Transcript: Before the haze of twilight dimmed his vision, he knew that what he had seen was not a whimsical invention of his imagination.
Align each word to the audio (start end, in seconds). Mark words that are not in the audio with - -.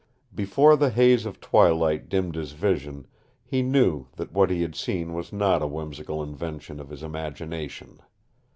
Before 0.33 0.75
the 0.75 0.89
haze 0.89 1.27
of 1.27 1.39
twilight 1.39 2.09
dimmed 2.09 2.33
his 2.33 2.53
vision, 2.53 3.05
he 3.43 3.61
knew 3.61 4.07
that 4.15 4.31
what 4.33 4.49
he 4.49 4.63
had 4.63 4.73
seen 4.73 5.13
was 5.13 5.31
not 5.31 5.61
a 5.61 5.67
whimsical 5.67 6.23
invention 6.23 6.79
of 6.79 6.89
his 6.89 7.03
imagination. 7.03 8.01